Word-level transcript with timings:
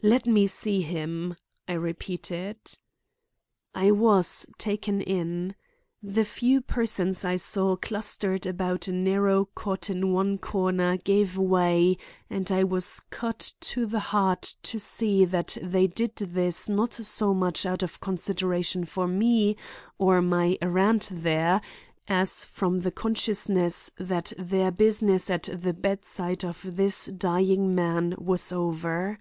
"Let 0.00 0.24
me 0.26 0.46
see 0.46 0.80
him," 0.80 1.36
I 1.68 1.74
repeated. 1.74 2.56
I 3.74 3.90
was 3.90 4.46
taken 4.56 5.02
in. 5.02 5.54
The 6.02 6.24
few 6.24 6.62
persons 6.62 7.26
I 7.26 7.36
saw 7.36 7.76
clustered 7.76 8.46
about 8.46 8.88
a 8.88 8.92
narrow 8.92 9.44
cot 9.54 9.90
in 9.90 10.14
one 10.14 10.38
corner 10.38 10.96
gave 10.96 11.36
way 11.36 11.98
and 12.30 12.50
I 12.50 12.64
was 12.64 13.00
cut 13.10 13.52
to 13.60 13.84
the 13.84 14.00
heart 14.00 14.54
to 14.62 14.78
see 14.78 15.26
that 15.26 15.58
they 15.60 15.86
did 15.88 16.16
this 16.16 16.70
not 16.70 16.94
so 16.94 17.34
much 17.34 17.66
out 17.66 17.82
of 17.82 18.00
consideration 18.00 18.86
for 18.86 19.06
me 19.06 19.58
or 19.98 20.22
my 20.22 20.56
errand 20.62 21.08
there 21.12 21.60
as 22.08 22.46
from 22.46 22.80
the 22.80 22.90
consciousness 22.90 23.90
that 23.98 24.32
their 24.38 24.70
business 24.70 25.28
at 25.28 25.50
the 25.52 25.74
bedside 25.74 26.46
of 26.46 26.62
this 26.76 27.04
dying 27.08 27.74
man 27.74 28.14
was 28.16 28.50
over. 28.50 29.18